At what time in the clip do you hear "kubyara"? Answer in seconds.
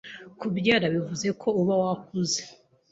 0.39-0.85